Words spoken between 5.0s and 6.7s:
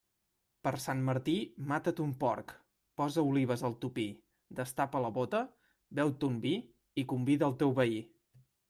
la bóta, beu ton vi